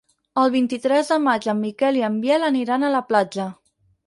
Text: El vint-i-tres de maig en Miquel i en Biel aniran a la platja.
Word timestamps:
El 0.43 0.53
vint-i-tres 0.53 1.11
de 1.13 1.17
maig 1.25 1.45
en 1.53 1.59
Miquel 1.67 2.01
i 2.01 2.03
en 2.09 2.17
Biel 2.25 2.47
aniran 2.49 2.89
a 2.89 2.91
la 2.97 3.05
platja. 3.13 3.47